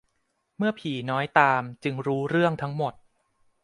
[0.57, 2.93] เมื่อผีน้อยตามจึงรู้เรื่องทั้งหมด